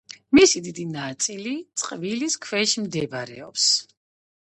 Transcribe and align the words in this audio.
მისი 0.37 0.61
დიდი 0.67 0.85
ნაწილი 0.93 1.53
წყლის 1.83 2.41
ქვეშ 2.49 2.77
მდებარეობს. 2.89 3.73